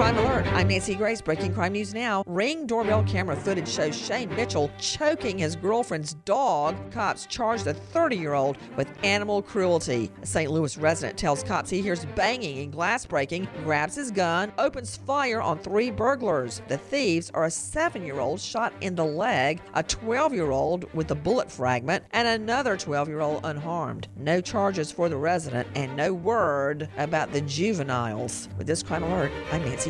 Crime 0.00 0.16
Alert. 0.16 0.46
I'm 0.54 0.68
Nancy 0.68 0.94
Grace. 0.94 1.20
Breaking 1.20 1.52
crime 1.52 1.72
news 1.72 1.92
now. 1.92 2.24
Ring 2.26 2.66
doorbell 2.66 3.02
camera 3.02 3.36
footage 3.36 3.68
shows 3.68 3.94
Shane 3.94 4.34
Mitchell 4.34 4.70
choking 4.78 5.36
his 5.36 5.56
girlfriend's 5.56 6.14
dog. 6.24 6.74
Cops 6.90 7.26
charged 7.26 7.66
the 7.66 7.74
30 7.74 8.16
year 8.16 8.32
old 8.32 8.56
with 8.78 8.88
animal 9.04 9.42
cruelty. 9.42 10.10
A 10.22 10.26
St. 10.26 10.50
Louis 10.50 10.78
resident 10.78 11.18
tells 11.18 11.42
cops 11.42 11.68
he 11.68 11.82
hears 11.82 12.06
banging 12.16 12.60
and 12.60 12.72
glass 12.72 13.04
breaking, 13.04 13.46
grabs 13.62 13.94
his 13.94 14.10
gun, 14.10 14.50
opens 14.56 14.96
fire 14.96 15.42
on 15.42 15.58
three 15.58 15.90
burglars. 15.90 16.62
The 16.68 16.78
thieves 16.78 17.30
are 17.34 17.44
a 17.44 17.50
seven 17.50 18.02
year 18.02 18.20
old 18.20 18.40
shot 18.40 18.72
in 18.80 18.94
the 18.94 19.04
leg, 19.04 19.60
a 19.74 19.82
12 19.82 20.32
year 20.32 20.50
old 20.50 20.90
with 20.94 21.10
a 21.10 21.14
bullet 21.14 21.52
fragment, 21.52 22.06
and 22.12 22.26
another 22.26 22.78
12 22.78 23.06
year 23.06 23.20
old 23.20 23.42
unharmed. 23.44 24.08
No 24.16 24.40
charges 24.40 24.90
for 24.90 25.10
the 25.10 25.18
resident 25.18 25.68
and 25.74 25.94
no 25.94 26.14
word 26.14 26.88
about 26.96 27.32
the 27.32 27.42
juveniles. 27.42 28.48
With 28.56 28.66
this 28.66 28.82
crime 28.82 29.02
alert, 29.02 29.30
I'm 29.52 29.62
Nancy 29.62 29.89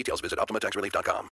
Details, 0.00 0.22
visit 0.22 0.38
OptimaTaxRelief.com. 0.38 1.28